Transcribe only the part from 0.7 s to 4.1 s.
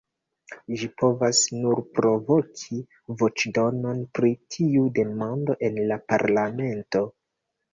Ĝi povas nur provoki voĉdonon